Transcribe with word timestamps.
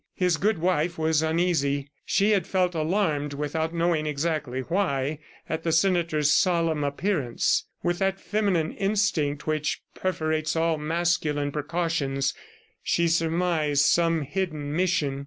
His 0.15 0.37
good 0.37 0.57
wife 0.57 0.97
was 0.97 1.21
uneasy. 1.21 1.91
She 2.07 2.31
had 2.31 2.47
felt 2.47 2.73
alarmed 2.73 3.35
without 3.35 3.71
knowing 3.71 4.07
exactly 4.07 4.61
why 4.61 5.19
at 5.47 5.61
the 5.61 5.71
senator's 5.71 6.31
solemn 6.31 6.83
appearance; 6.83 7.67
with 7.83 7.99
that 7.99 8.19
feminine 8.19 8.71
instinct 8.73 9.45
which 9.45 9.83
perforates 9.93 10.55
all 10.55 10.79
masculine 10.79 11.51
precautions, 11.51 12.33
she 12.81 13.07
surmised 13.07 13.85
some 13.85 14.23
hidden 14.23 14.75
mission. 14.75 15.19